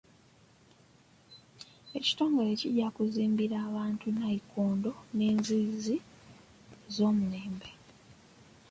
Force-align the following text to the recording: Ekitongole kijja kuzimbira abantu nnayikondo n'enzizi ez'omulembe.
Ekitongole 1.97 2.51
kijja 2.61 2.87
kuzimbira 2.95 3.57
abantu 3.67 4.05
nnayikondo 4.09 4.91
n'enzizi 5.15 5.97
ez'omulembe. 6.87 7.69